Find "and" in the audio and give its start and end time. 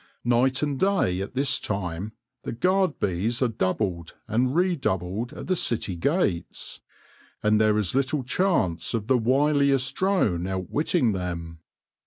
0.63-0.79, 4.27-4.55, 7.43-7.61